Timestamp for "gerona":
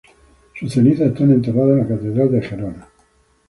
2.41-2.87